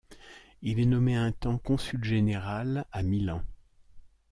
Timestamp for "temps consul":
1.31-2.03